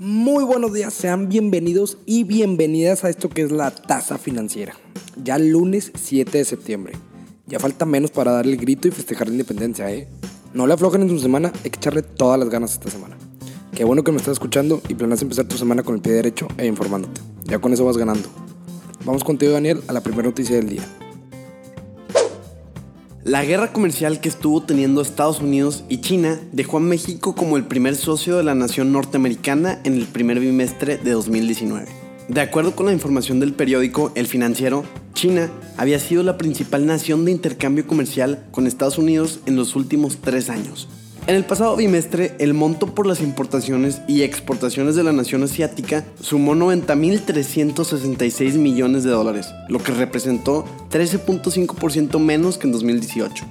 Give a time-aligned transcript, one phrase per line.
[0.00, 4.74] Muy buenos días, sean bienvenidos y bienvenidas a esto que es la tasa financiera.
[5.24, 6.92] Ya lunes 7 de septiembre.
[7.48, 10.06] Ya falta menos para darle el grito y festejar la independencia, ¿eh?
[10.54, 13.18] No le aflojen en su semana, hay que echarle todas las ganas esta semana.
[13.74, 16.46] Qué bueno que me estás escuchando y planeas empezar tu semana con el pie derecho
[16.58, 17.20] e informándote.
[17.46, 18.28] Ya con eso vas ganando.
[19.04, 21.07] Vamos contigo, Daniel, a la primera noticia del día.
[23.28, 27.64] La guerra comercial que estuvo teniendo Estados Unidos y China dejó a México como el
[27.64, 31.88] primer socio de la nación norteamericana en el primer bimestre de 2019.
[32.28, 37.26] De acuerdo con la información del periódico El Financiero, China había sido la principal nación
[37.26, 40.88] de intercambio comercial con Estados Unidos en los últimos tres años,
[41.28, 46.06] en el pasado bimestre, el monto por las importaciones y exportaciones de la nación asiática
[46.22, 53.44] sumó 90.366 millones de dólares, lo que representó 13.5% menos que en 2018.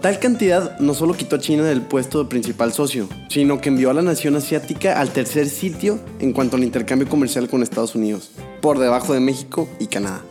[0.00, 3.90] Tal cantidad no solo quitó a China del puesto de principal socio, sino que envió
[3.90, 8.30] a la nación asiática al tercer sitio en cuanto al intercambio comercial con Estados Unidos,
[8.60, 10.22] por debajo de México y Canadá.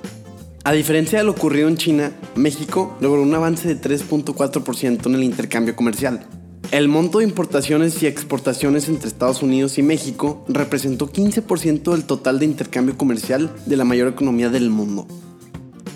[0.64, 5.24] A diferencia de lo ocurrido en China, México logró un avance de 3.4% en el
[5.24, 6.26] intercambio comercial,
[6.72, 12.40] el monto de importaciones y exportaciones entre Estados Unidos y México representó 15% del total
[12.40, 15.08] de intercambio comercial de la mayor economía del mundo.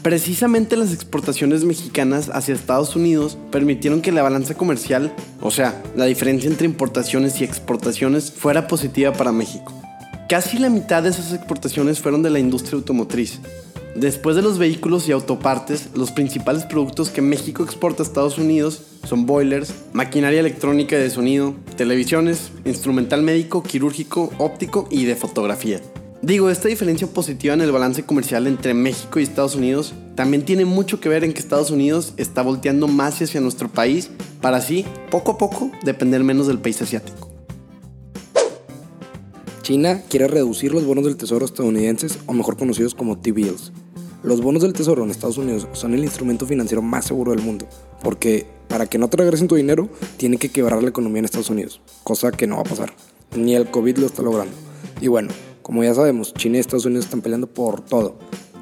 [0.03, 6.05] Precisamente las exportaciones mexicanas hacia Estados Unidos permitieron que la balanza comercial, o sea, la
[6.05, 9.73] diferencia entre importaciones y exportaciones, fuera positiva para México.
[10.29, 13.39] Casi la mitad de esas exportaciones fueron de la industria automotriz,
[13.97, 18.83] Después de los vehículos y autopartes, los principales productos que México exporta a Estados Unidos
[19.03, 25.81] son boilers, maquinaria electrónica de sonido, televisiones, instrumental médico, quirúrgico, óptico y de fotografía.
[26.21, 30.65] Digo, esta diferencia positiva en el balance comercial entre México y Estados Unidos también tiene
[30.65, 34.11] mucho que ver en que Estados Unidos está volteando más hacia nuestro país
[34.41, 37.31] para así, poco a poco, depender menos del país asiático.
[39.67, 43.73] China quiere reducir los bonos del tesoro estadounidenses, o mejor conocidos como T-bills,
[44.27, 47.65] los bonos del tesoro en Estados Unidos son el instrumento financiero más seguro del mundo,
[48.03, 51.49] porque para que no te regresen tu dinero, tiene que quebrar la economía en Estados
[51.49, 52.93] Unidos, cosa que no va a pasar.
[53.37, 54.53] Ni el COVID lo está logrando.
[54.99, 55.29] Y bueno,
[55.61, 58.15] como ya sabemos, China y Estados Unidos están peleando por todo.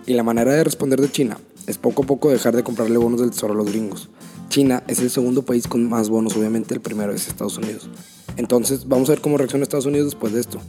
[0.05, 3.19] Y la manera de responder de China es poco a poco dejar de comprarle bonos
[3.19, 4.09] del tesoro a los gringos.
[4.49, 7.89] China es el segundo país con más bonos, obviamente el primero es Estados Unidos.
[8.37, 10.59] Entonces, vamos a ver cómo reacciona Estados Unidos después de esto.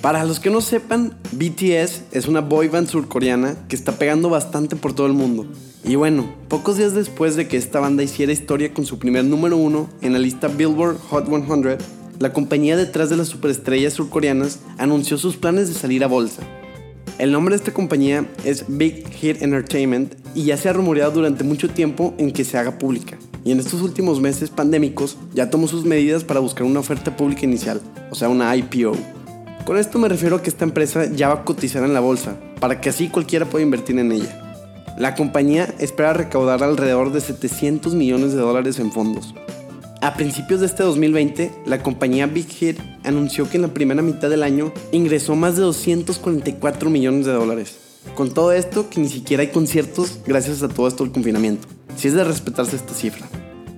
[0.00, 4.76] Para los que no sepan, BTS es una boy band surcoreana que está pegando bastante
[4.76, 5.44] por todo el mundo.
[5.84, 9.56] Y bueno, pocos días después de que esta banda hiciera historia con su primer número
[9.56, 11.78] uno en la lista Billboard Hot 100,
[12.20, 16.42] la compañía detrás de las superestrellas surcoreanas anunció sus planes de salir a bolsa.
[17.18, 21.42] El nombre de esta compañía es Big Hit Entertainment y ya se ha rumoreado durante
[21.42, 23.18] mucho tiempo en que se haga pública.
[23.44, 27.44] Y en estos últimos meses pandémicos ya tomó sus medidas para buscar una oferta pública
[27.44, 29.17] inicial, o sea, una IPO.
[29.68, 32.40] Con esto me refiero a que esta empresa ya va a cotizar en la bolsa,
[32.58, 34.56] para que así cualquiera pueda invertir en ella.
[34.96, 39.34] La compañía espera recaudar alrededor de 700 millones de dólares en fondos.
[40.00, 44.30] A principios de este 2020, la compañía Big Hit anunció que en la primera mitad
[44.30, 47.76] del año ingresó más de 244 millones de dólares.
[48.14, 51.68] Con todo esto, que ni siquiera hay conciertos gracias a todo esto del confinamiento.
[51.94, 53.26] Si es de respetarse esta cifra.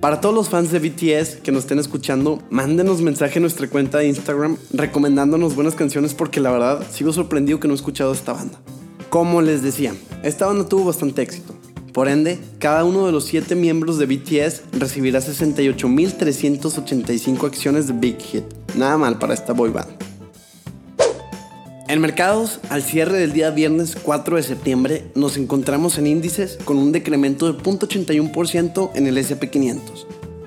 [0.01, 3.99] Para todos los fans de BTS que nos estén escuchando, mándenos mensaje en nuestra cuenta
[3.99, 8.33] de Instagram recomendándonos buenas canciones porque la verdad sigo sorprendido que no he escuchado esta
[8.33, 8.59] banda.
[9.09, 11.53] Como les decía, esta banda tuvo bastante éxito.
[11.93, 18.19] Por ende, cada uno de los 7 miembros de BTS recibirá 68.385 acciones de Big
[18.19, 18.45] Hit.
[18.75, 20.10] Nada mal para esta boy band.
[21.91, 26.77] En mercados, al cierre del día viernes 4 de septiembre, nos encontramos en índices con
[26.77, 29.81] un decremento de 0.81% en el SP500,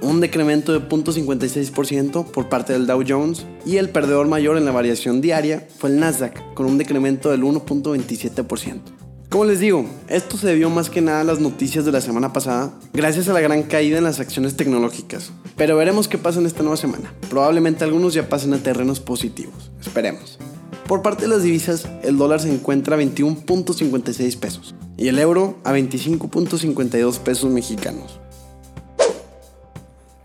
[0.00, 4.72] un decremento de 0.56% por parte del Dow Jones y el perdedor mayor en la
[4.72, 8.80] variación diaria fue el Nasdaq, con un decremento del 1.27%.
[9.28, 12.32] Como les digo, esto se debió más que nada a las noticias de la semana
[12.32, 15.30] pasada, gracias a la gran caída en las acciones tecnológicas.
[15.58, 17.12] Pero veremos qué pasa en esta nueva semana.
[17.28, 19.70] Probablemente algunos ya pasen a terrenos positivos.
[19.78, 20.38] Esperemos.
[20.86, 25.56] Por parte de las divisas, el dólar se encuentra a 21.56 pesos y el euro
[25.64, 28.20] a 25.52 pesos mexicanos.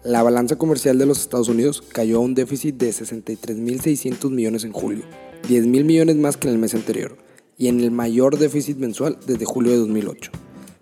[0.03, 4.73] La balanza comercial de los Estados Unidos cayó a un déficit de 63.600 millones en
[4.73, 5.05] julio,
[5.47, 7.17] 10.000 millones más que en el mes anterior,
[7.57, 10.31] y en el mayor déficit mensual desde julio de 2008.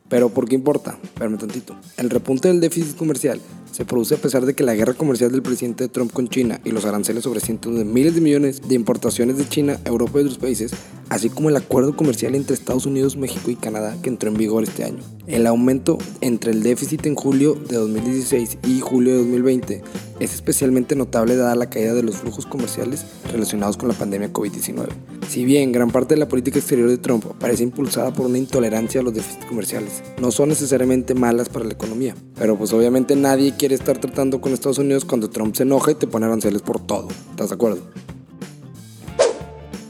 [0.10, 0.98] Pero ¿por qué importa?
[1.04, 1.76] Espérame tantito.
[1.98, 3.40] El repunte del déficit comercial
[3.72, 6.72] se produce a pesar de que la guerra comercial del presidente Trump con China y
[6.72, 10.38] los aranceles sobre cientos de miles de millones de importaciones de China, Europa y otros
[10.38, 10.72] países,
[11.10, 14.64] así como el acuerdo comercial entre Estados Unidos, México y Canadá que entró en vigor
[14.64, 15.04] este año.
[15.28, 19.84] El aumento entre el déficit en julio de 2016 y julio de 2020
[20.20, 24.88] es especialmente notable dada la caída de los flujos comerciales relacionados con la pandemia COVID-19.
[25.28, 29.02] Si bien gran parte de la política exterior de Trump parece impulsada por una intolerancia
[29.02, 32.16] a los déficits comerciales, no son necesariamente malas para la economía.
[32.36, 35.96] Pero pues obviamente nadie quiere estar tratando con Estados Unidos cuando Trump se enoja y
[35.96, 37.10] te pone aranceles por todo.
[37.32, 37.82] ¿Estás de acuerdo?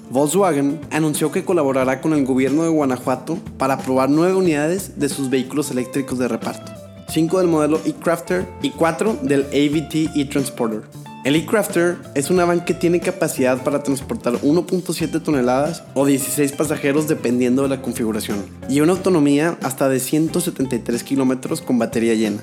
[0.10, 5.30] Volkswagen anunció que colaborará con el gobierno de Guanajuato para probar nueve unidades de sus
[5.30, 6.77] vehículos eléctricos de reparto.
[7.10, 10.82] 5 del modelo e-Crafter y 4 del AVT e-Transporter.
[11.24, 17.08] El e-Crafter es una van que tiene capacidad para transportar 1.7 toneladas o 16 pasajeros
[17.08, 22.42] dependiendo de la configuración y una autonomía hasta de 173 kilómetros con batería llena.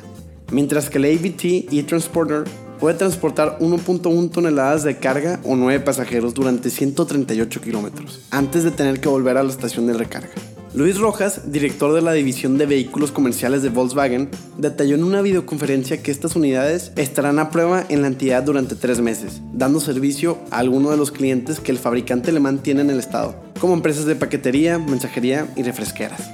[0.50, 2.44] Mientras que el AVT e-Transporter
[2.78, 9.00] puede transportar 1.1 toneladas de carga o 9 pasajeros durante 138 kilómetros, antes de tener
[9.00, 10.28] que volver a la estación de recarga.
[10.74, 14.28] Luis Rojas, director de la división de vehículos comerciales de Volkswagen,
[14.58, 19.00] detalló en una videoconferencia que estas unidades estarán a prueba en la entidad durante tres
[19.00, 22.98] meses, dando servicio a algunos de los clientes que el fabricante alemán tiene en el
[22.98, 26.28] estado, como empresas de paquetería, mensajería y refresqueras.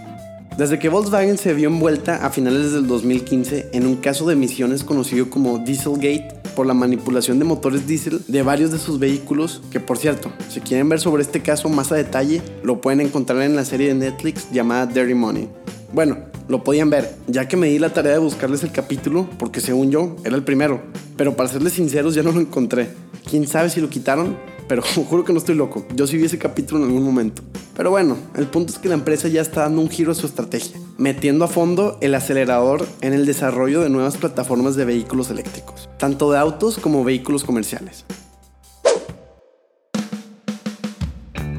[0.57, 4.85] Desde que Volkswagen se vio envuelta a finales del 2015 en un caso de emisiones
[4.85, 9.81] conocido como Dieselgate, por la manipulación de motores diésel de varios de sus vehículos, que
[9.81, 13.57] por cierto, si quieren ver sobre este caso más a detalle, lo pueden encontrar en
[13.57, 15.49] la serie de Netflix llamada Dirty Money.
[15.95, 16.19] Bueno,
[16.49, 19.91] lo podían ver, ya que me di la tarea de buscarles el capítulo, porque según
[19.91, 20.83] yo era el primero,
[21.17, 22.91] pero para serles sinceros ya no lo encontré.
[23.27, 24.37] ¿Quién sabe si lo quitaron?
[24.71, 27.43] Pero juro que no estoy loco, yo sí vi ese capítulo en algún momento.
[27.77, 30.27] Pero bueno, el punto es que la empresa ya está dando un giro a su
[30.27, 35.89] estrategia, metiendo a fondo el acelerador en el desarrollo de nuevas plataformas de vehículos eléctricos,
[35.99, 38.05] tanto de autos como vehículos comerciales.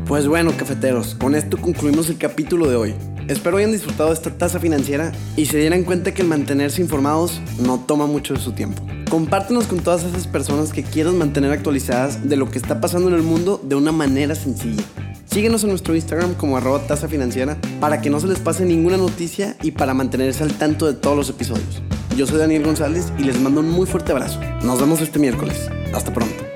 [0.08, 2.96] Pues bueno, cafeteros, con esto concluimos el capítulo de hoy.
[3.32, 7.80] Espero hayan disfrutado esta tasa financiera y se dieran cuenta que el mantenerse informados no
[7.80, 8.84] toma mucho de su tiempo.
[9.10, 13.16] Compártenos con todas esas personas que quieras mantener actualizadas de lo que está pasando en
[13.16, 14.84] el mundo de una manera sencilla.
[15.24, 18.98] Síguenos en nuestro Instagram como arroba tasa financiera para que no se les pase ninguna
[18.98, 21.82] noticia y para mantenerse al tanto de todos los episodios.
[22.18, 24.42] Yo soy Daniel González y les mando un muy fuerte abrazo.
[24.62, 25.70] Nos vemos este miércoles.
[25.94, 26.51] Hasta pronto.